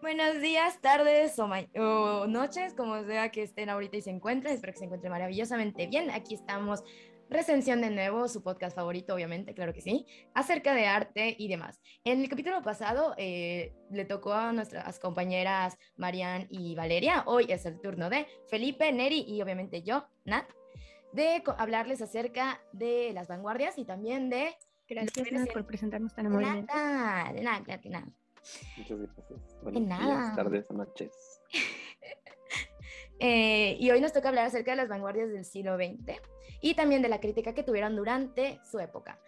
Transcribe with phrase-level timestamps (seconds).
[0.00, 4.54] Buenos días, tardes o, noches, como sea que estén ahorita y se encuentren.
[4.54, 6.10] Espero que se encuentren maravillosamente bien.
[6.10, 6.82] Aquí estamos,
[7.30, 11.80] Recensión de nuevo, su podcast favorito, obviamente, claro que sí, acerca de arte y demás.
[12.02, 17.22] En el capítulo pasado eh, le tocó a nuestras compañeras Marian y Valeria.
[17.26, 20.50] Hoy es el turno de Felipe, Neri y obviamente yo, Nat,
[21.12, 24.56] de hablarles acerca de las vanguardias y también de...
[24.88, 26.72] Gracias, por presentarnos tan amablemente.
[26.74, 28.08] Nada, de nada, que nada.
[28.76, 29.62] Muchas gracias.
[29.62, 31.40] Buenos días, tardes, noches.
[33.20, 36.20] eh, y hoy nos toca hablar acerca de las vanguardias del siglo XX
[36.60, 39.20] y también de la crítica que tuvieron durante su época.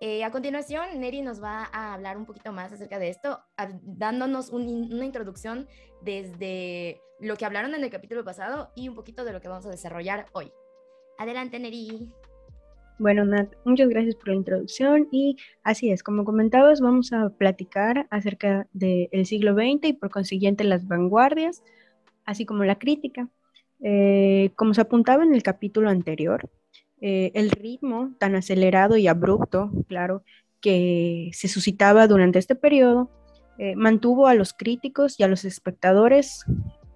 [0.00, 3.40] Eh, a continuación, Neri nos va a hablar un poquito más acerca de esto,
[3.82, 5.68] dándonos una introducción
[6.02, 9.64] desde lo que hablaron en el capítulo pasado y un poquito de lo que vamos
[9.64, 10.52] a desarrollar hoy.
[11.18, 12.12] Adelante, Neri.
[12.98, 18.06] Bueno, Nat, muchas gracias por la introducción y así es, como comentabas, vamos a platicar
[18.10, 21.62] acerca del siglo XX y por consiguiente las vanguardias,
[22.24, 23.28] así como la crítica.
[23.82, 26.48] Eh, como se apuntaba en el capítulo anterior,
[27.02, 30.22] eh, el ritmo tan acelerado y abrupto, claro,
[30.62, 33.10] que se suscitaba durante este periodo,
[33.58, 36.46] eh, mantuvo a los críticos y a los espectadores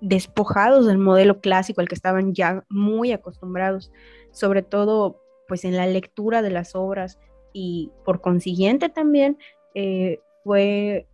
[0.00, 3.92] despojados del modelo clásico al que estaban ya muy acostumbrados,
[4.32, 5.19] sobre todo
[5.50, 7.18] pues en la lectura de las obras
[7.52, 9.36] y por consiguiente también
[9.74, 11.08] eh, fue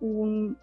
[0.00, 0.58] un,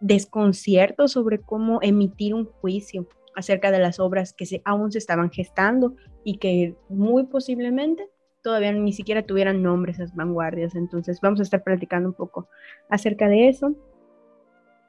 [0.00, 5.94] desconcierto sobre cómo emitir un juicio acerca de las obras que aún se estaban gestando
[6.24, 8.08] y que muy posiblemente
[8.42, 10.74] todavía ni siquiera tuvieran nombres esas vanguardias.
[10.74, 12.48] Entonces vamos a estar platicando un poco
[12.90, 13.76] acerca de eso.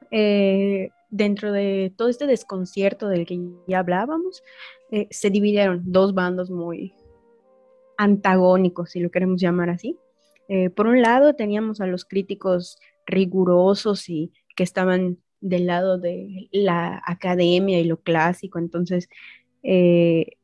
[0.10, 4.42] Eh, dentro de todo este desconcierto del que ya hablábamos,
[4.90, 6.96] eh, se dividieron dos bandos muy,
[7.98, 9.98] antagónicos, si lo queremos llamar así.
[10.48, 16.48] Eh, por un lado, teníamos a los críticos rigurosos y que estaban del lado de
[16.52, 19.10] la academia y lo clásico, entonces
[19.62, 20.38] eh,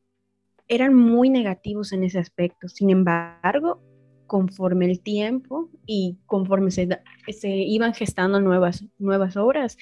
[0.68, 2.68] eran muy negativos en ese aspecto.
[2.68, 3.82] Sin embargo,
[4.28, 6.88] conforme el tiempo y conforme se,
[7.32, 9.78] se iban gestando nuevas, nuevas obras,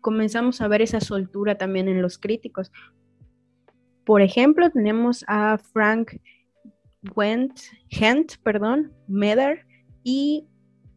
[0.00, 2.72] comenzamos a ver esa soltura también en los críticos.
[4.04, 6.12] Por ejemplo, tenemos a Frank
[7.14, 7.58] Went,
[7.90, 9.66] Hent, perdón, Meder,
[10.04, 10.46] y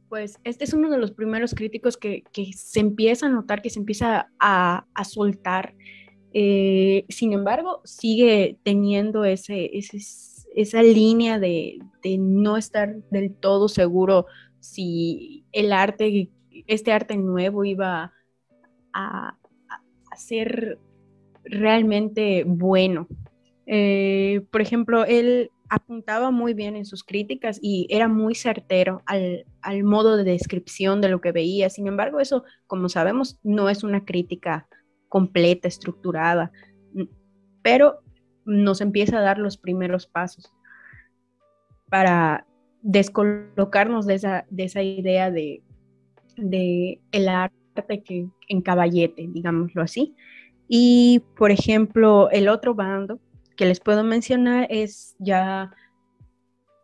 [0.09, 2.23] pues este es uno de los primeros críticos que,
[2.55, 5.75] se empieza a notar, que se empieza a, soltar.
[6.33, 9.71] Eh, sin embargo, sigue teniendo ese,
[10.55, 11.79] esa línea de,
[12.19, 14.27] no estar del todo seguro
[14.59, 16.29] si el arte,
[16.67, 18.13] este arte nuevo iba
[18.93, 19.37] a,
[20.15, 20.79] ser
[21.43, 23.09] realmente bueno.
[23.65, 29.45] Eh, por ejemplo, él apuntaba muy bien en sus críticas y era muy certero al,
[29.83, 31.69] modo de descripción de lo que veía.
[31.69, 34.67] Sin embargo, eso, como sabemos, no es una crítica
[35.09, 36.51] completa, estructurada,
[37.61, 37.99] pero
[38.45, 40.51] nos empieza a dar los primeros pasos
[41.89, 42.45] para
[42.81, 45.63] descolocarnos de esa, de esa idea de,
[46.37, 50.15] de el arte que en caballete, digámoslo así.
[50.67, 53.19] Y, por ejemplo, el otro bando
[53.55, 55.71] que les puedo mencionar es ya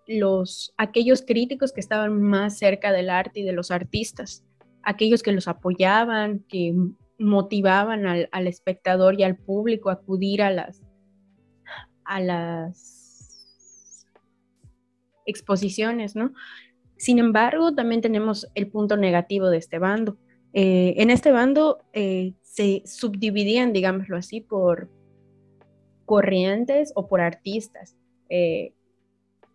[0.08, 4.44] los, aquellos críticos que estaban más cerca del arte y de los artistas,
[4.84, 6.74] aquellos que los apoyaban, que
[7.20, 10.82] motivaban al, espectador y al público a acudir a las,
[12.04, 14.08] a las
[15.26, 16.34] exposiciones, ¿no?
[16.98, 20.18] Sin embargo, también tenemos el punto negativo de este bando.
[20.54, 24.90] Eh, en este bando eh, se subdividían, digámoslo así, por,
[26.12, 27.96] corrientes o por artistas.
[28.28, 28.74] Eh,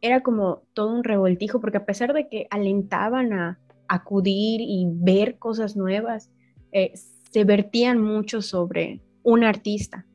[0.00, 3.59] era como todo un revoltijo, porque a pesar de que alentaban a
[3.89, 6.31] acudir y ver cosas nuevas,
[6.72, 6.94] eh,
[7.31, 10.06] se vertían mucho sobre un artista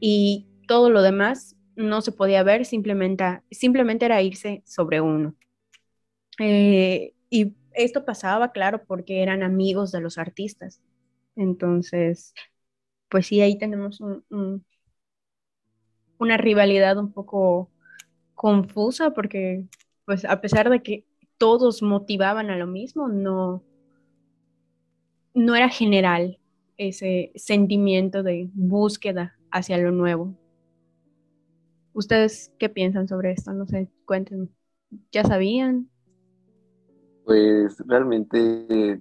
[0.00, 5.34] y todo lo demás no se podía ver, simplemente, simplemente era irse sobre uno.
[6.38, 10.80] Eh, y esto pasaba, claro, porque eran amigos de los artistas.
[11.36, 12.32] Entonces,
[13.10, 14.64] pues sí, ahí tenemos un,
[16.20, 17.70] una rivalidad un poco
[18.34, 19.64] confusa porque
[20.04, 21.04] pues a pesar de que
[21.38, 23.64] todos motivaban a lo mismo, no,
[25.34, 26.38] no era general
[26.76, 30.34] ese sentimiento de búsqueda hacia lo nuevo.
[31.94, 33.52] ¿Ustedes qué piensan sobre esto?
[33.52, 34.48] No sé, cuéntenme.
[35.12, 35.88] ¿Ya sabían?
[37.24, 39.00] Pues realmente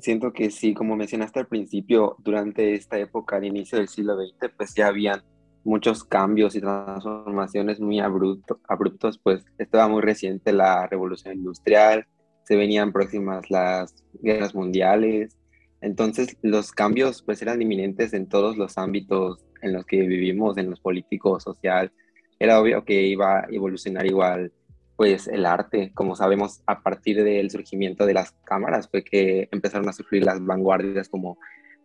[0.00, 4.52] siento que sí, como mencionaste al principio, durante esta época, al inicio del siglo XX,
[4.56, 5.22] pues ya habían
[5.64, 12.06] muchos cambios y transformaciones muy abruptos, pues estaba muy reciente la revolución industrial,
[12.44, 15.36] se venían próximas las guerras mundiales
[15.80, 20.70] Entonces, los cambios pues eran inminentes en todos los ámbitos en los que vivimos, en
[20.70, 21.92] los políticos, social.
[22.38, 24.52] Era obvio que iba a evolucionar igual
[24.96, 29.88] pues el arte, como sabemos, a partir del surgimiento de las cámaras fue que empezaron
[29.88, 31.38] a surgir las vanguardias como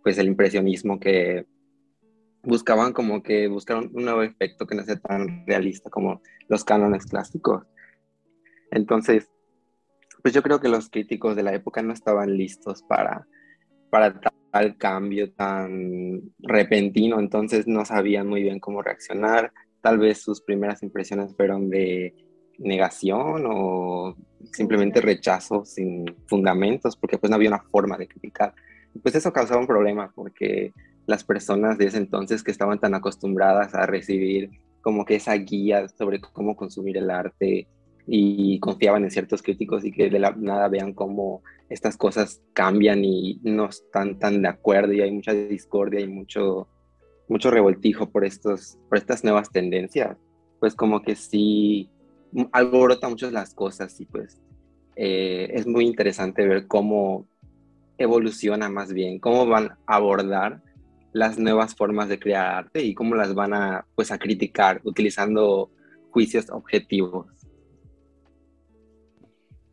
[0.04, 1.46] pues el impresionismo que
[2.46, 7.06] buscaban como que buscaron un nuevo efecto que no sea tan realista como los cánones
[7.06, 7.64] clásicos.
[8.72, 9.30] Entonces,
[10.22, 13.28] pues yo creo que los críticos de la época no estaban listos para,
[13.90, 14.20] para
[14.52, 19.52] tal cambio tan repentino, entonces no sabían muy bien cómo reaccionar.
[19.82, 22.16] Tal vez sus primeras impresiones fueron de
[22.58, 24.16] negación o
[24.52, 28.54] simplemente rechazo sin fundamentos, porque pues no había una forma de criticar.
[29.02, 30.74] Pues eso causaba un problema porque
[31.06, 34.50] las personas de ese entonces que estaban tan acostumbradas a recibir
[34.82, 37.68] como que esa guía sobre cómo consumir el arte
[38.08, 43.04] y confiaban en ciertos críticos y que de la nada vean cómo estas cosas cambian
[43.04, 46.68] y no están tan de acuerdo y hay mucha discordia y mucho,
[47.28, 50.18] mucho revoltijo por, estos, por estas nuevas tendencias,
[50.60, 51.90] pues como que sí
[52.52, 54.40] alborota mucho las cosas y pues
[54.96, 57.28] eh, es muy interesante ver cómo
[57.98, 60.62] evoluciona más bien, cómo van a abordar
[61.16, 65.72] las nuevas formas de crear arte y cómo las van a pues a criticar utilizando
[66.12, 67.28] juicios objetivos.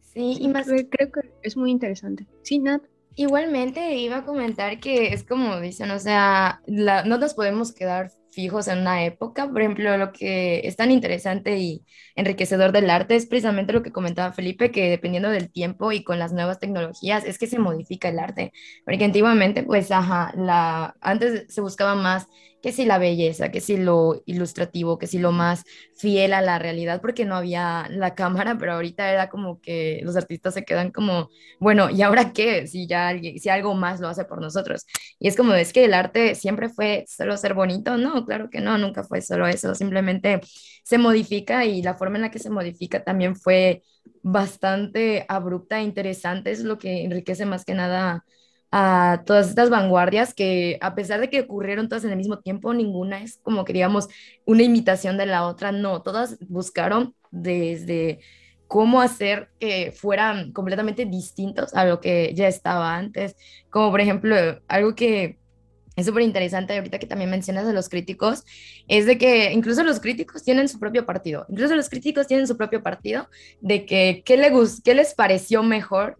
[0.03, 2.29] Sí, y más creo que es muy interesante.
[2.43, 2.85] Sí, Nat.
[3.17, 8.69] Igualmente iba a comentar que es como dicen, o sea, no nos podemos quedar fijos
[8.69, 9.49] en una época.
[9.51, 11.85] Por ejemplo, lo que es tan interesante y
[12.17, 16.19] enriquecedor del arte es precisamente lo que comentaba Felipe, que dependiendo del tiempo y con
[16.19, 18.53] las nuevas tecnologías es que se modifica el arte.
[18.85, 22.27] Porque antiguamente, pues, ajá, la, antes se buscaba más
[22.63, 25.65] que si la belleza, que si lo ilustrativo, que si lo más
[25.97, 30.17] fiel a la realidad, porque no había la cámara, pero ahorita era como que los
[30.17, 31.29] artistas se quedan como,
[31.59, 32.67] bueno, ¿y ahora qué?
[32.67, 34.87] Si ya alguien, si algo más lo hace por nosotros.
[35.19, 38.61] Y es como, es que el arte siempre fue solo ser bonito, no, claro que
[38.61, 40.41] no, nunca fue solo eso, simplemente
[40.85, 43.83] se modifica y la forma en la que se modifica también fue
[44.23, 48.25] bastante abrupta e interesante, es lo que enriquece más que nada
[48.73, 52.73] a todas estas vanguardias que a pesar de que ocurrieron todas en el mismo tiempo,
[52.73, 54.09] ninguna es como que digamos
[54.47, 58.21] una imitación de la otra, no, todas buscaron desde
[58.67, 63.37] cómo hacer que fueran completamente distintos a lo que ya estaba antes,
[63.69, 64.35] como por ejemplo
[64.67, 65.39] algo que
[65.95, 68.45] es súper interesante ahorita que también mencionas de los críticos,
[68.89, 72.57] es de que incluso los críticos tienen su propio partido, incluso los críticos tienen su
[72.57, 73.29] propio partido
[73.61, 74.51] de que qué, le
[74.83, 76.17] qué les pareció mejor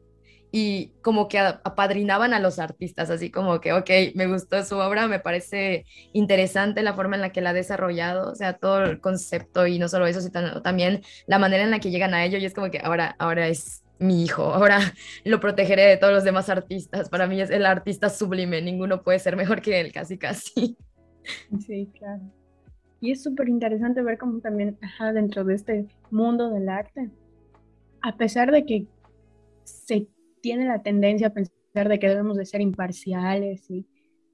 [0.55, 5.09] y como que apadrinaban a los artistas, así como que, ok, me gustó su obra,
[5.09, 9.01] me parece interesante la forma en la que la ha desarrollado, o sea, todo el
[9.01, 12.37] concepto y no solo eso, sino también la manera en la que llegan a ello
[12.37, 14.79] y es como que ahora, ahora es mi hijo, ahora
[15.25, 19.21] lo protegeré de todos los demás artistas, para mí es el artista sublime, ninguno puede
[19.21, 20.77] ser mejor que él, casi, casi.
[21.65, 22.21] Sí, claro.
[23.01, 24.77] Y es súper interesante ver cómo también,
[25.15, 27.11] dentro de este mundo del arte,
[28.01, 28.87] a pesar de que
[29.63, 30.09] se
[30.43, 33.87] tiene la tendencia a pensar de que debemos de ser imparciales y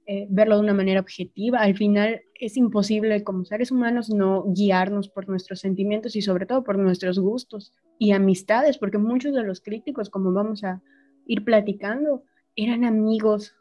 [0.05, 1.59] eh, verlo de una manera objetiva.
[1.59, 6.63] Al final es imposible como seres humanos no guiarnos por nuestros sentimientos y sobre todo
[6.63, 10.81] por nuestros gustos y amistades, porque muchos de los críticos, como vamos a
[11.27, 12.23] ir platicando,
[12.55, 13.55] eran amigos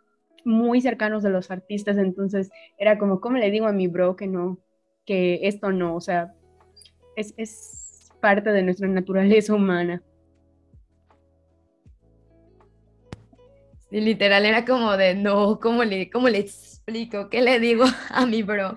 [0.45, 4.27] muy cercanos de los artistas, entonces era como, ¿cómo le digo a mi bro que
[4.27, 4.59] no,
[5.05, 5.95] que esto no?
[5.95, 6.35] O sea,
[7.15, 10.03] es, es parte de nuestra naturaleza humana.
[13.91, 17.31] Y literal era como de, no, ¿cómo le, cómo le explico?
[17.31, 18.75] ¿Qué le digo a mi bro?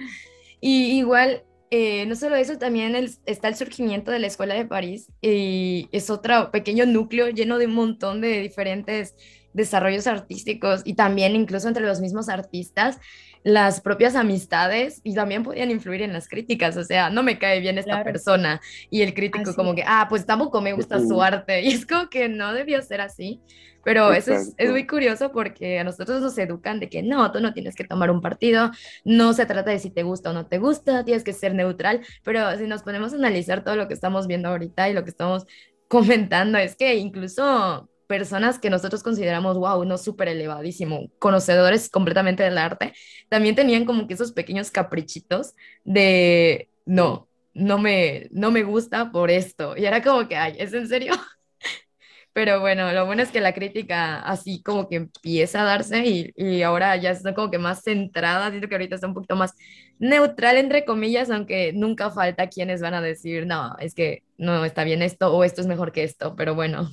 [0.61, 5.07] Y igual, eh, no solo eso, también está el surgimiento de la Escuela de París
[5.21, 9.15] y es otro pequeño núcleo lleno de un montón de diferentes
[9.53, 12.99] desarrollos artísticos y también incluso entre los mismos artistas
[13.43, 17.60] las propias amistades y también podían influir en las críticas, o sea, no me cae
[17.60, 21.62] bien esta persona y el crítico como que, ah, pues tampoco me gusta su arte
[21.62, 23.41] y es como que no debió ser así,
[23.83, 27.39] pero eso es, es, muy curioso porque a nosotros nos educan de que no, tú
[27.39, 28.71] no tienes que tomar un partido,
[29.03, 32.01] no se trata de si te gusta o no te gusta, tienes que ser neutral,
[32.24, 35.10] pero si nos ponemos a analizar todo lo que estamos viendo ahorita y lo que
[35.10, 35.45] estamos
[35.88, 42.57] comentando, es que incluso personas que nosotros consideramos, wow, no súper elevadísimo, conocedores completamente del
[42.57, 42.91] arte,
[43.29, 45.53] también tenían como que esos pequeños caprichitos
[45.85, 49.77] de, no, no me, no me gusta por esto.
[49.77, 51.13] Y era como que, ay, ¿es en serio?
[52.33, 56.33] Pero bueno, lo bueno es que la crítica así como que empieza a darse y,
[56.35, 59.53] y ahora ya está como que más centrada, siento que ahorita está un poquito más
[59.99, 64.83] neutral entre comillas, aunque nunca falta quienes van a decir, no, es que no está
[64.83, 66.89] bien esto o esto es mejor que esto, pero bueno,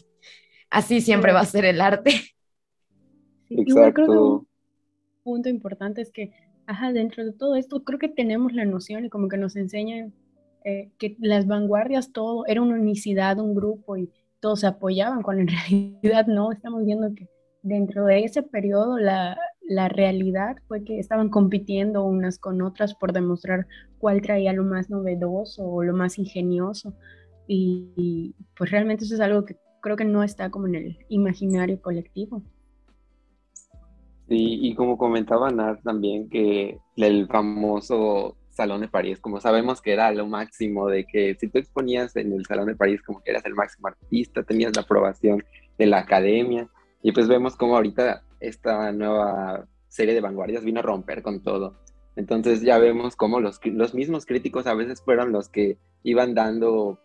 [0.71, 2.13] así siempre va a ser el arte.
[3.49, 4.49] Igual creo que un
[5.23, 6.33] punto importante es que,
[6.67, 10.13] ajá, dentro de todo esto, creo que tenemos la noción y como que nos enseñan
[10.65, 14.11] eh, que las vanguardias, todo era una unicidad, un grupo y
[14.41, 15.49] todos se apoyaban, cuando en
[16.03, 17.29] realidad no, estamos viendo que
[17.63, 19.37] dentro de ese periodo la,
[19.69, 23.67] la realidad fue que estaban compitiendo unas con otras por demostrar
[23.99, 26.95] cuál traía lo más novedoso o lo más ingenioso.
[27.47, 31.81] Y, pues realmente eso es algo que creo que no está como en el imaginario
[31.81, 32.43] colectivo.
[34.29, 39.93] Sí, y como comentaba Nat también, que el famoso Salón de París, como sabemos que
[39.93, 43.31] era lo máximo, de que si tú exponías en el Salón de París como que
[43.31, 45.43] eras el máximo artista, tenías la aprobación
[45.79, 46.69] de la academia,
[47.03, 51.79] y pues vemos como ahorita esta nueva serie de vanguardias vino a romper con todo.
[52.17, 56.99] Entonces ya vemos cómo los, los mismos críticos a veces fueron los que iban dando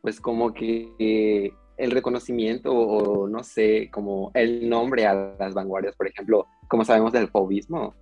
[0.00, 6.06] pues como que el reconocimiento o no sé, como el nombre a las vanguardias, por
[6.06, 7.94] ejemplo, como sabemos del fobismo,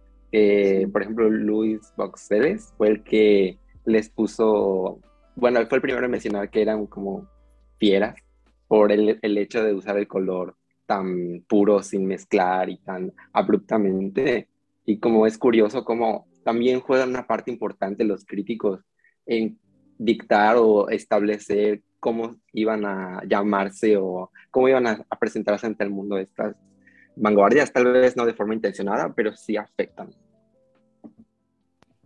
[0.93, 4.99] por ejemplo, Luis Boxeles fue el que les puso,
[5.37, 7.29] bueno, fue el primero en mencionar que eran como
[7.79, 8.17] fieras
[8.67, 14.49] por el, el hecho de usar el color tan puro sin mezclar y tan abruptamente.
[14.87, 18.81] Y como es curioso, como también juegan una parte importante los críticos
[19.26, 19.59] en
[19.99, 26.19] dictar o establecer cómo iban a llamarse o cómo iban a, presentarse ante el mundo
[26.19, 26.57] estas
[27.15, 30.11] vanguardias, tal vez no de forma intencionada, pero sí afectan.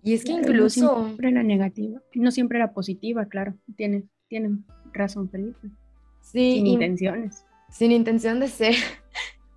[0.03, 0.99] Y es que incluso...
[0.99, 5.69] No siempre era negativa, no siempre era positiva, claro, tienen, tienen razón Felipe.
[6.21, 6.57] Sí.
[6.57, 8.75] Sin intenciones sin intención de ser,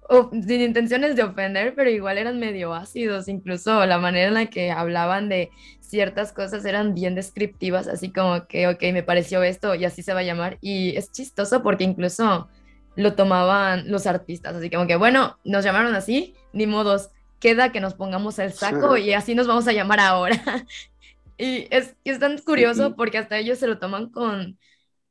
[0.09, 4.47] o sin intenciones de ofender, pero igual eran medio ácidos, incluso la manera en la
[4.47, 5.51] que hablaban de
[5.81, 10.13] ciertas cosas eran bien descriptivas, así como que, ok, me pareció esto y así se
[10.13, 10.57] va a llamar.
[10.61, 12.47] Y es chistoso porque incluso
[12.95, 17.79] lo tomaban los artistas, así como que, bueno, nos llamaron así, ni modos, queda que
[17.79, 20.41] nos pongamos el saco y así nos vamos a llamar ahora.
[21.37, 24.57] y es, es tan curioso porque hasta ellos se lo toman con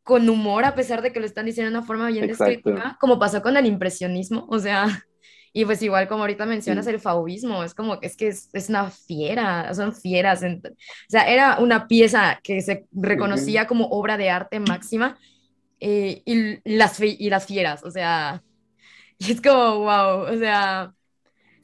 [0.09, 3.19] con humor, a pesar de que lo están diciendo de una forma bien descriptiva, como
[3.19, 4.87] pasó con el impresionismo, o sea,
[5.53, 8.91] y pues igual como ahorita mencionas el fauvismo, es como que es que es, una
[8.91, 10.71] fiera, son fieras, o
[11.11, 15.19] sea, era una pieza que se reconocía como obra de arte máxima
[15.79, 18.43] eh, y, las, y las fieras, o sea,
[19.19, 20.95] y es como, wow, o sea,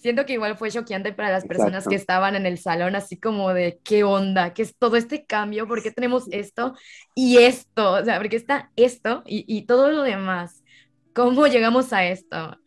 [0.05, 3.55] siento que igual fue choqueante para las personas que estaban en el salón, así como
[3.55, 6.75] de qué onda, qué es todo este cambio, por qué tenemos esto
[7.15, 10.63] y esto, o sea, porque está esto y, y todo lo demás.
[11.15, 12.59] ¿Cómo llegamos a esto?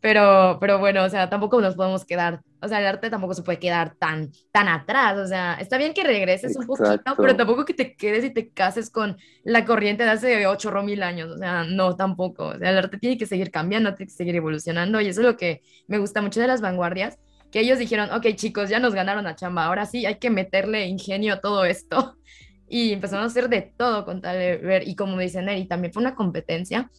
[0.00, 3.42] Pero, pero bueno, o sea, tampoco nos podemos quedar, o sea, el arte tampoco se
[3.42, 7.64] puede quedar tan, tan atrás, o sea, está bien que regreses un poquito, pero tampoco
[7.64, 11.38] que te quedes y te cases con la corriente de hace 8 mil años, o
[11.38, 15.00] sea, no, tampoco, o sea, el arte tiene que seguir cambiando, tiene que seguir evolucionando,
[15.00, 17.18] y eso es lo que me gusta mucho de las vanguardias,
[17.50, 20.86] que ellos dijeron, ok chicos, ya nos ganaron a chamba, ahora sí hay que meterle
[20.86, 22.16] ingenio a todo esto,
[22.68, 25.92] y empezaron a hacer de todo con tal de ver, y como dicen, y también
[25.92, 26.90] fue una competencia,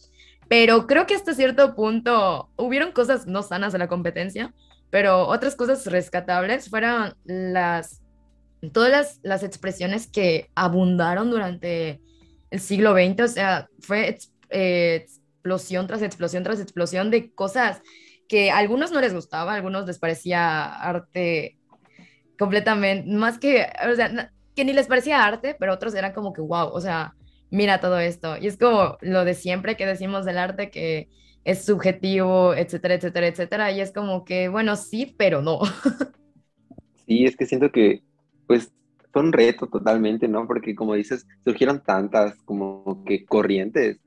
[0.48, 4.52] pero creo que hasta cierto punto hubieron cosas no sanas de la competencia,
[4.90, 8.02] pero otras cosas rescatables fueron las,
[8.72, 12.00] todas las, las expresiones que abundaron durante
[12.50, 14.18] el siglo XX, o sea, fue
[14.50, 17.80] eh, explosión tras explosión tras explosión de cosas
[18.28, 21.58] que a algunos no les gustaba, a algunos les parecía arte
[22.38, 26.40] completamente, más que, o sea, que ni les parecía arte, pero otros eran como que,
[26.40, 27.14] wow, o sea,
[27.50, 28.36] mira todo esto.
[28.36, 31.08] Y es como lo de siempre que decimos del arte, que
[31.44, 33.72] es subjetivo, etcétera, etcétera, etcétera.
[33.72, 35.60] Y es como que, bueno, sí, pero no.
[37.06, 38.04] Sí, es que siento que,
[38.46, 38.72] pues,
[39.12, 40.46] fue un reto totalmente, ¿no?
[40.46, 43.98] Porque como dices, surgieron tantas como que corrientes.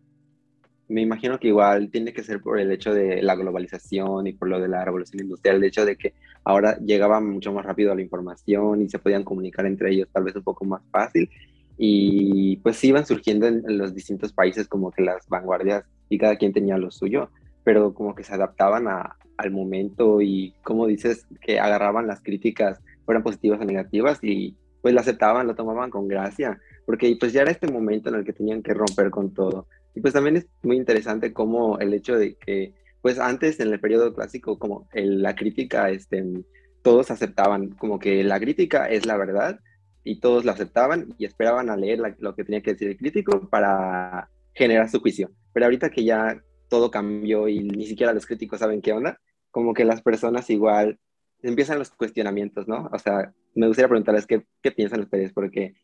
[0.88, 4.48] Me imagino que igual tiene que ser por el hecho de la globalización y por
[4.48, 6.14] lo de la revolución industrial, el hecho de que
[6.46, 10.36] ahora llegaba mucho más rápido la información y se podían comunicar entre ellos tal vez
[10.36, 11.30] un poco más fácil
[11.78, 16.54] y pues iban surgiendo en, los distintos países como que las vanguardias y cada quien
[16.54, 17.30] tenía lo suyo,
[17.64, 23.24] pero como que se adaptaban al momento y como dices, que agarraban las críticas, fueran
[23.24, 27.52] positivas o negativas y pues la aceptaban, lo tomaban con gracia, porque pues ya era
[27.52, 29.68] este momento en el que tenían que romper con todo.
[29.96, 33.80] Y pues también es muy interesante como el hecho de que pues antes en el
[33.80, 36.24] periodo clásico como la crítica, este,
[36.82, 39.60] todos aceptaban como que la crítica es la verdad
[40.06, 43.50] y todos lo aceptaban y esperaban a leer lo que tenía que decir el crítico
[43.50, 45.32] para generar su juicio.
[45.54, 49.20] Pero ahorita que ya todo cambió y ni siquiera los críticos saben qué onda,
[49.52, 51.00] como que las personas igual
[51.42, 52.90] empiezan los cuestionamientos, ¿no?
[52.92, 55.76] O sea, me gustaría preguntarles qué, qué piensan ustedes, porque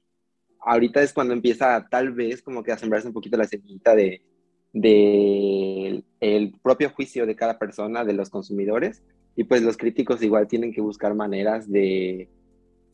[0.62, 4.24] ahorita es cuando empieza tal vez como que a sembrarse un poquito la semillita de,
[4.74, 6.04] de
[6.62, 9.04] propio juicio de cada persona, de los consumidores,
[9.36, 12.30] y pues los críticos igual tienen que buscar maneras de,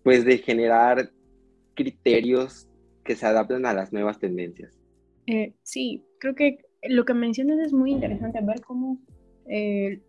[0.04, 1.12] pues de generar
[1.74, 2.68] criterios
[3.04, 4.78] que se adapten a las nuevas tendencias.
[5.28, 9.00] Eh, sí, creo que lo que mencionas es muy interesante, ver cómo
[9.48, 10.02] eh,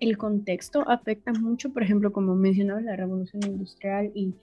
[0.00, 4.34] el contexto afecta mucho, por ejemplo, como mencionaba la revolución industrial y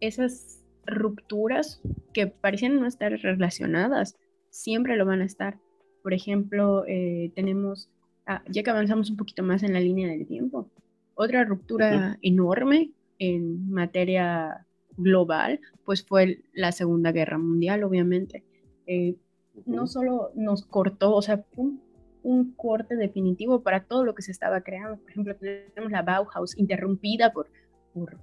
[0.00, 1.80] esas rupturas
[2.12, 4.16] que parecían no estar relacionadas,
[4.50, 5.58] siempre lo van a estar.
[6.02, 7.90] Por ejemplo, eh, tenemos,
[8.26, 10.70] ah, ya que avanzamos un poquito más en la línea del tiempo,
[11.14, 18.44] otra ruptura enorme en materia global, pues fue la Segunda Guerra Mundial, obviamente.
[18.86, 19.16] Eh,
[19.64, 21.80] no solo nos cortó, o sea, un,
[22.22, 24.98] un, corte definitivo para todo lo que se estaba creando.
[24.98, 27.48] Por ejemplo, tenemos la Bauhaus interrumpida por,
[27.94, 28.18] por,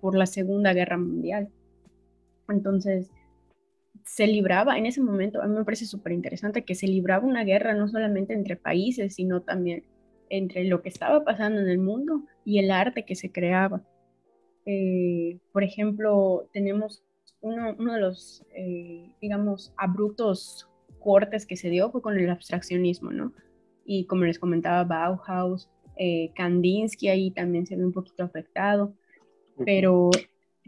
[0.00, 1.48] por la Segunda Guerra Mundial.
[2.48, 3.10] Entonces,
[4.04, 7.44] se libraba en ese momento, a mí me parece súper interesante que se libraba una
[7.44, 9.84] guerra no solamente entre países, sino también
[10.30, 13.82] entre lo que estaba pasando en el mundo y el arte que se creaba.
[14.64, 17.02] Eh, por ejemplo, tenemos
[17.40, 20.68] uno, uno de los, eh, digamos, abruptos
[20.98, 23.32] cortes que se dio fue con el abstraccionismo, ¿no?
[23.84, 28.94] Y como les comentaba, Bauhaus, eh, Kandinsky ahí también se ve un poquito afectado,
[29.64, 30.10] pero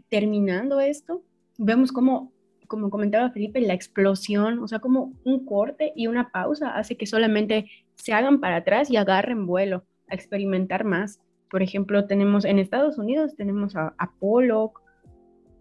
[0.09, 1.23] terminando esto,
[1.57, 2.33] vemos como,
[2.67, 7.05] como comentaba Felipe, la explosión, o sea, como un corte y una pausa hace que
[7.05, 11.21] solamente se hagan para atrás y agarren vuelo a experimentar más.
[11.49, 14.73] Por ejemplo, tenemos en Estados Unidos, tenemos a, Apollo,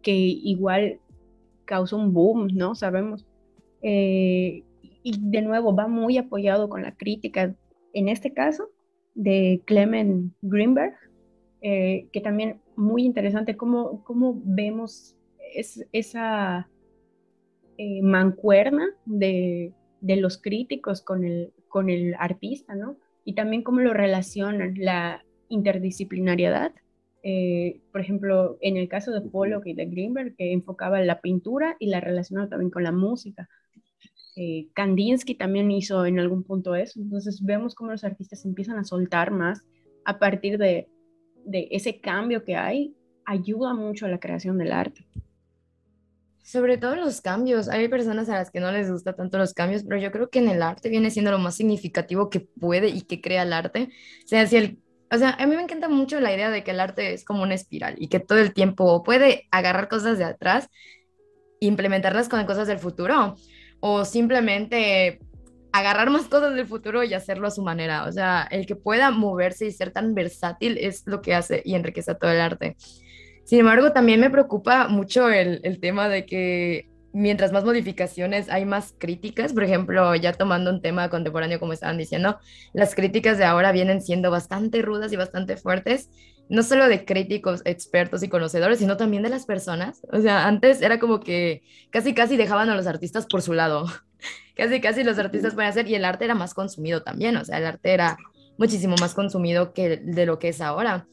[0.02, 1.00] que igual
[1.64, 2.74] causó un boom, ¿no?
[2.74, 3.26] Sabemos.
[3.82, 4.64] Eh,
[5.02, 7.54] y de nuevo va muy apoyado con la crítica,
[7.92, 8.68] en este caso,
[9.14, 10.94] de Clement Greenberg,
[11.62, 15.16] eh, que también muy interesante cómo, cómo vemos
[15.54, 16.68] es, esa
[17.76, 22.96] eh, mancuerna de, de, los críticos con el, con el artista, ¿no?
[23.24, 26.72] Y también cómo lo relacionan, la interdisciplinariedad.
[27.22, 31.76] Eh, por ejemplo, en el caso de Pollock y de Greenberg, que enfocaba la pintura
[31.78, 33.48] y la relacionaba también con la música.
[34.36, 37.00] Eh, Kandinsky también hizo en algún punto eso.
[37.00, 39.62] Entonces vemos cómo los artistas empiezan a soltar más
[40.04, 40.88] a partir de,
[41.44, 42.94] de ese cambio que hay,
[43.26, 45.06] ayuda mucho a la creación del arte.
[46.42, 47.68] Sobre todo los cambios.
[47.68, 50.38] Hay personas a las que no les gusta tanto los cambios, pero yo creo que
[50.38, 53.90] en el arte viene siendo lo más significativo que puede y que crea el arte.
[54.24, 54.78] O sea, si el,
[55.12, 57.42] o sea, a mí me encanta mucho la idea de que el arte es como
[57.42, 60.68] una espiral y que todo el tiempo puede agarrar cosas de atrás,
[61.60, 63.34] implementarlas con cosas del futuro
[63.80, 65.20] o simplemente
[65.72, 68.04] agarrar más cosas del futuro y hacerlo a su manera.
[68.04, 71.74] O sea, el que pueda moverse y ser tan versátil es lo que hace y
[71.74, 72.76] enriquece todo el arte.
[73.44, 78.64] Sin embargo, también me preocupa mucho el, el tema de que mientras más modificaciones hay
[78.64, 79.52] más críticas.
[79.52, 82.38] Por ejemplo, ya tomando un tema contemporáneo como estaban diciendo,
[82.72, 86.10] las críticas de ahora vienen siendo bastante rudas y bastante fuertes,
[86.48, 90.02] no solo de críticos, expertos y conocedores, sino también de las personas.
[90.12, 93.86] O sea, antes era como que casi casi dejaban a los artistas por su lado.
[94.56, 97.58] casi casi los artistas pueden hacer y el arte era más consumido también, o sea,
[97.58, 98.18] el arte era
[98.58, 101.06] muchísimo más consumido que de lo que es ahora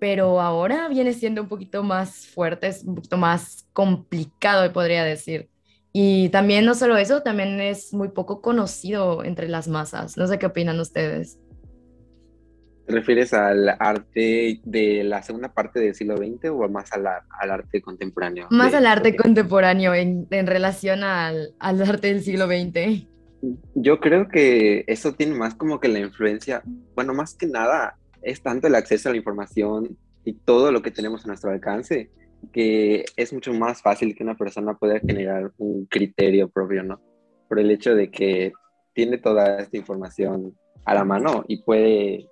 [0.00, 5.48] pero ahora viene siendo un poquito más fuerte, es un poquito más complicado, podría decir.
[5.92, 10.16] Y también no solo eso, también es muy poco conocido entre las masas.
[10.16, 11.38] No sé qué opinan ustedes.
[12.86, 17.50] ¿Te refieres al arte de la segunda parte del siglo XX o más al, al
[17.50, 18.48] arte contemporáneo?
[18.50, 23.06] Más al arte contemporáneo en, en relación al, al, arte del siglo XX.
[23.74, 26.62] Yo creo que eso tiene más como que la influencia,
[26.94, 30.90] bueno, más que nada es tanto el acceso a la información y todo lo que
[30.90, 32.10] tenemos a nuestro alcance
[32.52, 37.00] que es mucho más fácil que una persona pueda generar un criterio propio, ¿no?
[37.48, 38.52] Por el hecho de que
[38.94, 42.28] tiene toda esta información a la mano y puede,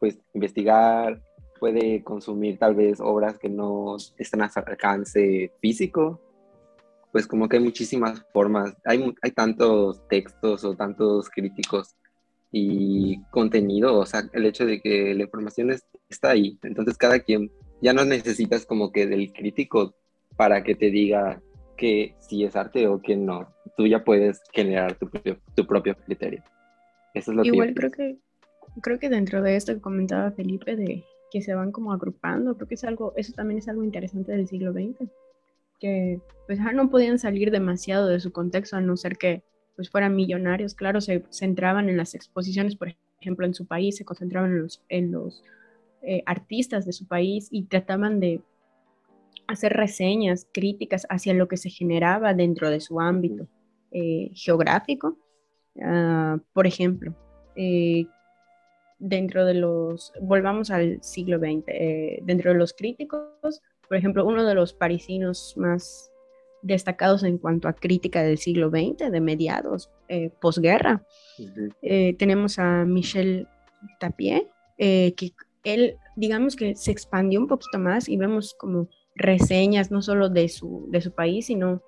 [0.00, 1.20] pues, investigar,
[1.58, 6.20] puede consumir tal vez obras que no están a su alcance físico,
[7.10, 11.96] pues como que hay muchísimas formas, hay, hay tantos textos o tantos críticos
[12.50, 15.70] y contenido, o sea, el hecho de que la información
[16.08, 17.50] está ahí, entonces cada quien
[17.82, 19.94] ya no necesitas como que del crítico
[20.36, 21.42] para que te diga
[21.76, 25.10] que si es arte o que no, tú ya puedes generar tu,
[25.54, 26.42] tu propio criterio.
[27.14, 28.18] Eso es lo Igual creo que
[28.80, 32.68] creo que dentro de esto que comentaba Felipe de que se van como agrupando, creo
[32.68, 35.10] que es algo, eso también es algo interesante del siglo XX,
[35.78, 39.42] que pues no podían salir demasiado de su contexto a no ser que
[39.78, 44.04] pues fueran millonarios, claro, se centraban en las exposiciones, por ejemplo, en su país, se
[44.04, 45.44] concentraban en los, en los
[46.02, 48.40] eh, artistas de su país y trataban de
[49.46, 53.46] hacer reseñas críticas hacia lo que se generaba dentro de su ámbito
[53.92, 55.16] eh, geográfico.
[55.80, 57.14] Ah, por ejemplo,
[57.54, 58.04] eh,
[58.98, 64.44] dentro de los, volvamos al siglo XX, eh, dentro de los críticos, por ejemplo, uno
[64.44, 66.10] de los parisinos más
[66.62, 71.04] destacados en cuanto a crítica del siglo XX, de mediados, eh, posguerra.
[71.82, 73.46] Eh, tenemos a Michel
[74.00, 75.32] Tapier, eh, que
[75.64, 80.48] él, digamos que se expandió un poquito más y vemos como reseñas no solo de
[80.48, 81.80] su, de su país, sino un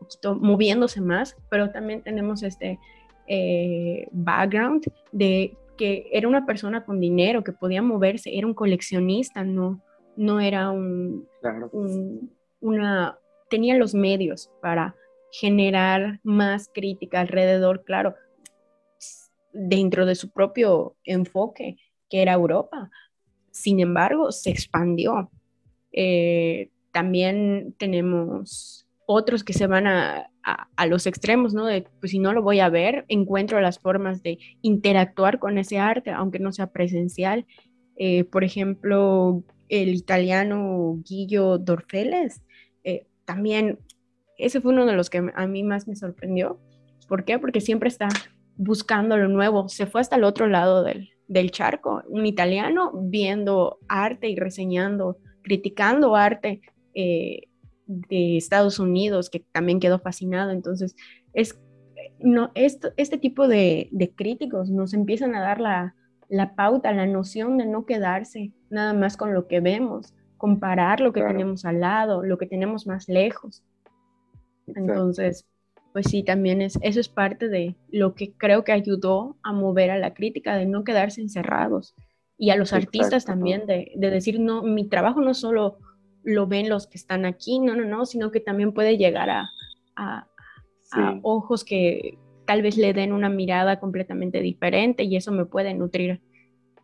[0.00, 2.78] poquito moviéndose más, pero también tenemos este
[4.10, 9.80] background de que era una persona con dinero, que podía moverse, era un coleccionista, no,
[10.16, 11.28] no era un,
[11.70, 13.18] un una,
[13.50, 14.94] tenía los medios para
[15.32, 18.14] generar más crítica alrededor, claro,
[19.52, 21.76] dentro de su propio enfoque,
[22.08, 22.90] que era Europa.
[23.50, 25.30] Sin embargo, se expandió.
[25.92, 30.26] Eh, también tenemos otros que se van a,
[30.88, 31.66] los extremos, ¿no?
[31.66, 35.78] De, pues si no lo voy a ver, encuentro las formas de interactuar con ese
[35.78, 37.46] arte, aunque no sea presencial.
[37.96, 42.42] Eh, por ejemplo, el italiano Guillo Dorfeles,
[43.30, 43.78] también
[44.38, 46.58] ese fue uno de los que a mí más me sorprendió.
[47.06, 47.38] ¿Por qué?
[47.38, 48.08] Porque siempre está
[48.56, 49.68] buscando lo nuevo.
[49.68, 55.18] Se fue hasta el otro lado del, del charco, un italiano viendo arte y reseñando,
[55.42, 56.60] criticando arte
[56.92, 57.42] eh,
[57.86, 60.50] de Estados Unidos, que también quedó fascinado.
[60.50, 60.96] Entonces,
[61.32, 61.60] es,
[62.18, 65.94] no, esto, este tipo de, de, críticos nos empiezan a dar la,
[66.28, 71.12] la, pauta, la noción de no quedarse nada más con lo que vemos, comparar lo
[71.12, 73.62] que tenemos al lado, lo que tenemos más lejos.
[74.66, 75.46] Entonces,
[75.92, 79.90] pues sí, también es, eso es parte de lo que creo que ayudó a mover
[79.90, 81.94] a la crítica, de no quedarse encerrados.
[82.38, 85.76] Y a los artistas también, de, de, decir, no, mi trabajo no solo
[86.22, 89.50] lo ven los que están aquí, no, no, no, sino que también puede llegar a,
[89.94, 90.26] a,
[90.92, 95.74] a ojos que tal vez le den una mirada completamente diferente y eso me puede
[95.74, 96.22] nutrir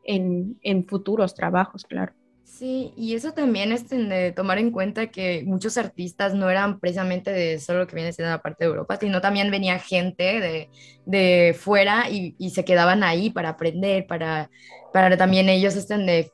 [0.05, 2.13] en, en futuros trabajos, claro.
[2.47, 7.33] Sí, y eso también es de tomar en cuenta que muchos artistas no eran precisamente
[7.33, 10.71] de solo lo que viene siendo la parte de Europa, sino también venía gente de,
[11.07, 14.49] de fuera y, se quedaban ahí para aprender, para,
[14.93, 16.31] para también ellos estén de,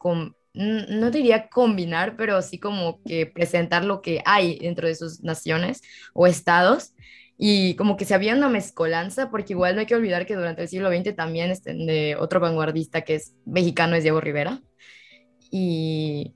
[0.53, 5.81] no diría combinar, pero sí como que presentar lo que hay dentro de sus naciones
[6.13, 6.95] o estados.
[7.39, 10.63] Y como que se había una mezcolanza, porque igual no hay que olvidar que durante
[10.63, 14.63] el siglo XX también estén de otro vanguardista que es mexicano, es Diego Rivera
[15.53, 16.35] y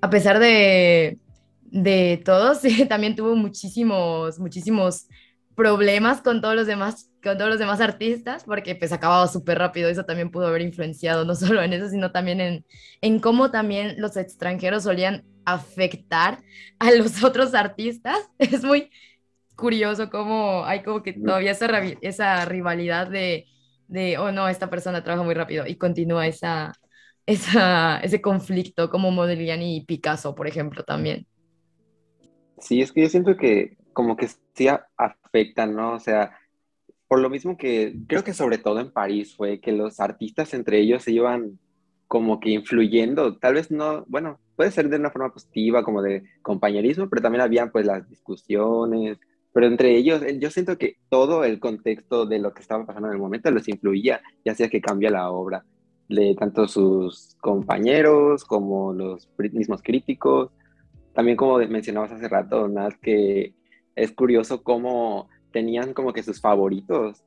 [0.00, 1.18] a pesar de,
[1.64, 2.52] de todo,
[2.88, 5.08] también tuvo muchísimos, muchísimos
[5.54, 9.88] problemas con todos los demás con todos los demás artistas porque pues acababa súper rápido.
[9.88, 12.66] Eso también pudo haber influenciado no solo en eso sino también en,
[13.00, 16.40] en cómo también los extranjeros solían afectar
[16.78, 18.18] a los otros artistas.
[18.38, 18.90] Es muy
[19.56, 21.66] curioso cómo hay como que todavía esa,
[22.02, 23.46] esa rivalidad de,
[23.88, 26.72] de oh no esta persona trabaja muy rápido y continúa esa
[27.26, 31.26] esa, ese conflicto como Modigliani y Picasso, por ejemplo, también.
[32.58, 35.94] Sí, es que yo siento que como que sí afectan, ¿no?
[35.94, 36.38] O sea,
[37.08, 40.78] por lo mismo que creo que sobre todo en París fue que los artistas entre
[40.78, 41.58] ellos se iban
[42.06, 46.22] como que influyendo, tal vez no, bueno, puede ser de una forma positiva, como de
[46.42, 49.18] compañerismo, pero también habían pues las discusiones,
[49.52, 53.14] pero entre ellos yo siento que todo el contexto de lo que estaba pasando en
[53.14, 55.64] el momento los influía y hacía que cambie la obra
[56.08, 60.50] de tanto sus compañeros como los mismos críticos.
[61.14, 63.54] También como mencionabas hace rato, Nat, que
[63.94, 67.24] es curioso cómo tenían como que sus favoritos,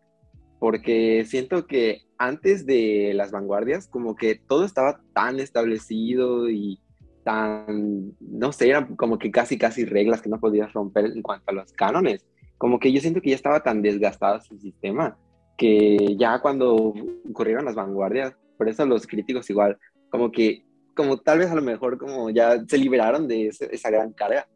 [0.59, 6.79] porque siento que antes de las vanguardias como que todo estaba tan establecido y
[7.23, 11.51] tan, no sé, eran como que casi casi reglas que no podías romper en cuanto
[11.51, 12.25] a los cánones.
[12.57, 15.17] Como que yo siento que ya estaba tan desgastado ese sistema
[15.57, 16.93] que ya cuando
[17.29, 19.77] ocurrieron las vanguardias por eso los críticos igual,
[20.09, 24.11] como que, como tal vez a lo mejor como ya se liberaron de esa gran
[24.11, 24.49] carga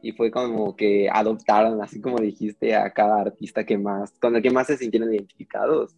[0.00, 4.40] y fue como que adoptaron, así como dijiste, a cada artista que más, con el
[4.40, 5.94] que más se sintieron identificados.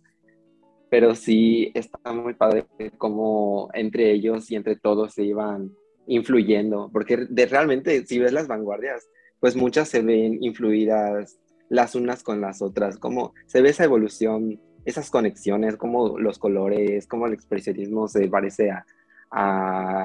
[0.90, 2.66] Pero sí está muy padre
[2.98, 5.70] como entre ellos y entre todos se iban
[6.09, 12.25] influyendo, porque de, realmente si ves las vanguardias, pues muchas se ven influidas las unas
[12.25, 17.35] con las otras, como se ve esa evolución esas conexiones, como los colores, como el
[17.35, 18.85] expresionismo se parece a,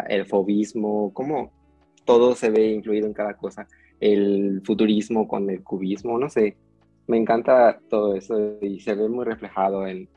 [0.07, 1.51] el fobismo, como
[2.05, 3.67] todo se ve incluido en cada cosa,
[3.99, 6.55] el futurismo con el cubismo, no sé,
[7.07, 10.07] me encanta todo eso y se ve muy reflejado en,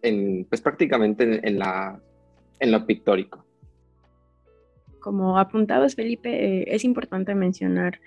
[0.00, 2.00] en pues prácticamente en, la,
[2.58, 3.44] en lo pictórico.
[5.00, 8.00] Como apuntabas, Felipe, eh, es importante mencionar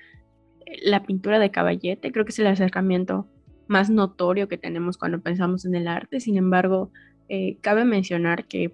[0.83, 3.27] la pintura de Caballete, creo que es el acercamiento
[3.69, 6.19] más notorio que tenemos cuando pensamos en el arte.
[6.19, 6.91] Sin embargo,
[7.29, 8.73] eh, cabe mencionar que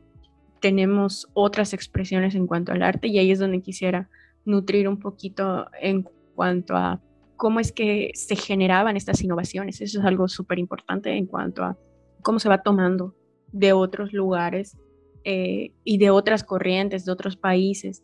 [0.61, 4.09] tenemos otras expresiones en cuanto al arte y ahí es donde quisiera
[4.45, 7.01] nutrir un poquito en cuanto a
[7.35, 9.81] cómo es que se generaban estas innovaciones.
[9.81, 11.77] Eso es algo súper importante en cuanto a
[12.21, 13.13] cómo se va tomando
[13.51, 14.77] de otros lugares
[15.25, 18.01] eh, y de otras corrientes, de otros países,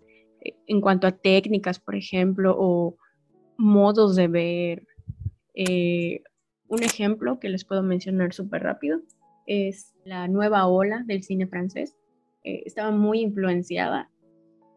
[0.68, 2.98] en cuanto a técnicas, por ejemplo, o
[3.58, 4.84] modos de ver.
[5.54, 6.22] Eh,
[6.72, 9.02] un ejemplo que les puedo mencionar súper rápido
[9.46, 11.96] es la nueva ola del cine francés.
[12.44, 14.10] estaba muy influenciada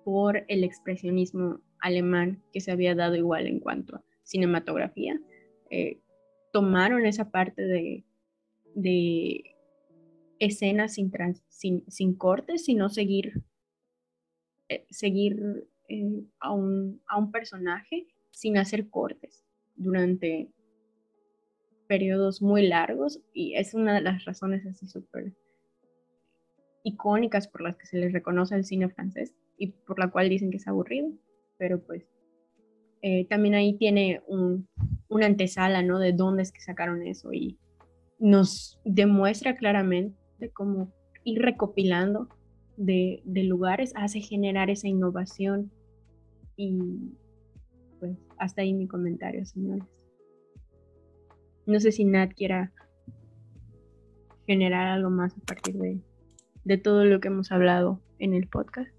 [0.05, 5.21] por el expresionismo alemán que se había dado igual en cuanto a cinematografía.
[6.53, 8.05] tomaron esa parte de,
[8.75, 9.55] de
[10.39, 11.11] escenas sin,
[11.89, 13.43] sin, cortes, sino seguir,
[14.69, 19.45] eh, seguir eh, a, un, a un personaje sin hacer cortes
[19.77, 20.51] durante
[21.87, 25.33] periodos muy largos y es una de las razones así súper
[26.83, 30.51] icónicas por las que se les reconoce el cine francés y por la cual dicen
[30.51, 31.11] que es aburrido,
[31.59, 32.05] pero pues
[33.03, 34.69] eh, también ahí tiene un,
[35.09, 35.99] una antesala, ¿no?
[35.99, 37.59] De dónde es que sacaron eso y
[38.19, 40.17] nos demuestra claramente
[40.53, 40.93] cómo
[41.25, 42.29] ir recopilando
[42.77, 45.71] de, lugares hace generar esa innovación.
[46.57, 46.79] Y
[47.99, 49.85] pues hasta ahí mi comentario, señores.
[51.67, 52.73] No sé si Nat quiera
[54.47, 56.01] generar algo más a partir de,
[56.65, 58.91] de todo lo que hemos hablado en el podcast.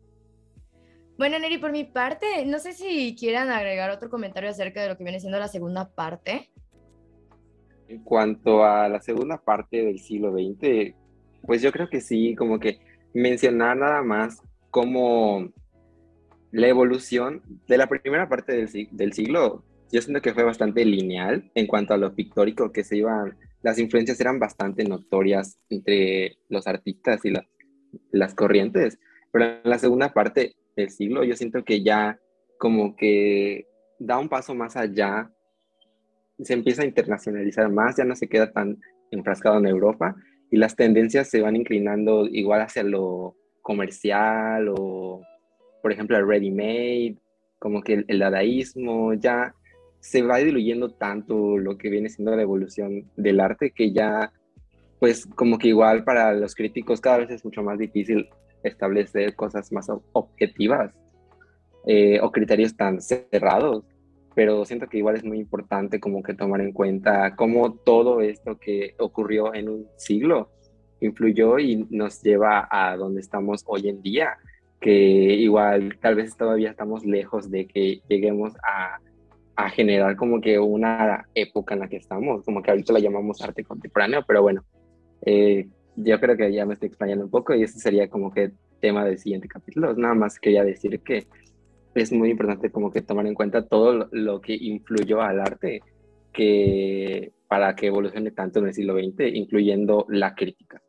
[1.18, 4.98] Bueno, Neri, por mi parte, no sé si quieran agregar otro comentario acerca de lo
[4.98, 6.50] que viene siendo la segunda parte.
[7.88, 10.94] En cuanto a la segunda parte del siglo XX,
[11.44, 12.80] pues yo creo que sí, como que
[13.14, 15.50] mencionar nada más como
[16.52, 21.52] la evolución de la primera parte del, del siglo, yo siento que fue bastante lineal
[21.56, 26.68] en cuanto a lo pictórico que se iban, las influencias eran bastante notorias entre los
[26.68, 27.46] artistas y las,
[28.12, 29.00] las corrientes,
[29.32, 32.20] pero en la segunda parte del siglo yo siento que ya
[32.58, 33.68] como que
[34.00, 35.32] da un paso más allá,
[36.40, 38.78] se empieza a internacionalizar más, ya no se queda tan
[39.12, 40.16] enfrascado en Europa
[40.52, 45.22] y las tendencias se van inclinando igual hacia lo comercial o,
[45.82, 47.18] por ejemplo, el ready-made,
[47.60, 49.56] como que el, dadaísmo, ya
[50.06, 54.32] se va diluyendo tanto lo que viene siendo la evolución del arte que ya,
[55.00, 58.30] pues como que igual para los críticos cada vez es mucho más difícil
[58.62, 60.94] establecer cosas más objetivas
[61.88, 63.84] eh, o criterios tan cerrados.
[64.36, 68.60] Pero siento que igual es muy importante como que tomar en cuenta cómo todo esto
[68.60, 70.52] que ocurrió en un siglo
[71.02, 74.38] influyó y nos lleva a donde estamos hoy en día,
[74.80, 79.00] que igual tal vez todavía estamos lejos de que lleguemos a,
[79.56, 83.42] a generar como que una época en la que estamos, como que ahorita la llamamos
[83.42, 84.64] arte contemporáneo, pero bueno,
[85.26, 88.52] eh, yo creo que ya me estoy explayando un poco y ese sería como que
[88.82, 89.94] tema del siguiente capítulo.
[89.96, 91.26] Nada más quería decir que
[91.96, 95.82] es muy importante como que tomar en cuenta todo lo, que influyó al arte
[96.34, 100.82] que para que evolucione tanto en el siglo XX, incluyendo la crítica.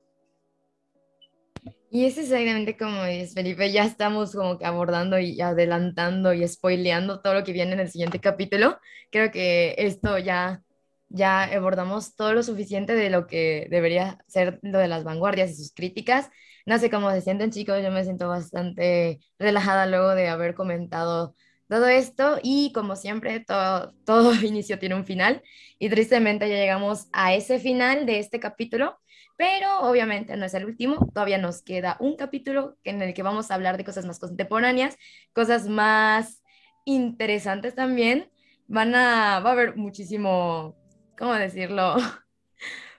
[1.96, 7.22] Y es exactamente como dices, Felipe, ya estamos como que abordando y adelantando y spoileando
[7.22, 8.78] todo lo que viene en el siguiente capítulo.
[9.10, 10.62] Creo que esto ya,
[11.08, 15.54] ya abordamos todo lo suficiente de lo que debería ser lo de las vanguardias y
[15.54, 16.28] sus críticas.
[16.66, 21.34] No sé cómo se sienten chicos, yo me siento bastante relajada luego de haber comentado
[21.66, 25.42] todo esto y como siempre todo, todo inicio tiene un final
[25.78, 28.98] y tristemente ya llegamos a ese final de este capítulo,
[29.36, 33.50] pero obviamente no es el último, todavía nos queda un capítulo en el que vamos
[33.50, 34.96] a hablar de cosas más contemporáneas,
[35.32, 36.42] cosas más
[36.84, 38.30] interesantes también.
[38.68, 40.76] Van a, va a haber muchísimo,
[41.18, 41.96] ¿cómo decirlo?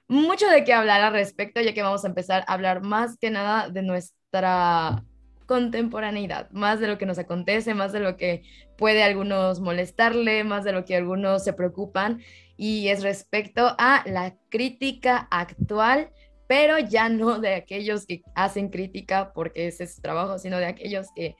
[0.07, 3.29] mucho de qué hablar al respecto, ya que vamos a empezar a hablar más que
[3.29, 5.03] nada de nuestra
[5.45, 8.43] contemporaneidad, más de lo que nos acontece, más de lo que
[8.77, 12.21] puede a algunos molestarle, más de lo que algunos se preocupan,
[12.57, 16.11] y es respecto a la crítica actual,
[16.47, 20.65] pero ya no de aquellos que hacen crítica porque ese es su trabajo, sino de
[20.65, 21.35] aquellos que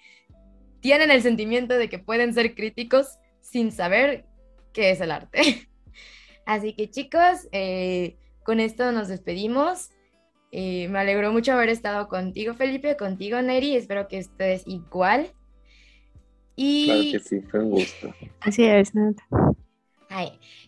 [0.80, 4.26] tienen el sentimiento de que pueden ser críticos sin saber
[4.74, 5.42] qué es el arte.
[6.46, 9.90] Así que chicos, eh, con esto nos despedimos.
[10.52, 13.76] Eh, me alegró mucho haber estado contigo, Felipe, contigo, Neri.
[13.76, 15.32] Espero que estés igual.
[16.56, 16.86] Y...
[16.86, 18.14] Claro que sí, fue un gusto.
[18.40, 18.94] Así es,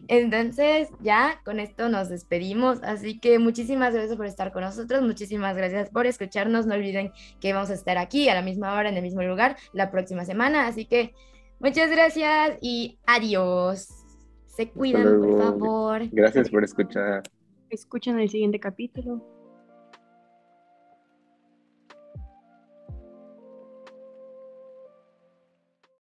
[0.07, 2.81] entonces, ya con esto nos despedimos.
[2.83, 5.01] Así que muchísimas gracias por estar con nosotros.
[5.01, 6.65] Muchísimas gracias por escucharnos.
[6.65, 9.57] No olviden que vamos a estar aquí a la misma hora, en el mismo lugar,
[9.73, 10.67] la próxima semana.
[10.67, 11.13] Así que
[11.59, 13.87] muchas gracias y adiós.
[14.45, 16.09] Se cuidan, por favor.
[16.11, 17.23] Gracias por escuchar.
[17.69, 19.38] Escuchen el siguiente capítulo.